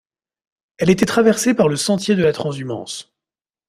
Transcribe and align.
Elle 0.79 0.89
était 0.89 1.05
traversée 1.05 1.53
par 1.53 1.67
le 1.67 1.75
sentier 1.75 2.15
de 2.15 2.23
la 2.23 2.33
transhumance. 2.33 3.13